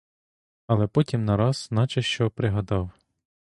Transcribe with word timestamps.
Але 0.67 0.87
потім 0.87 1.25
нараз 1.25 1.67
наче 1.71 2.01
що 2.01 2.29
пригадав. 2.31 2.91